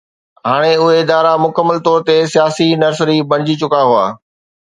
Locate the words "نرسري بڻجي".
2.85-3.55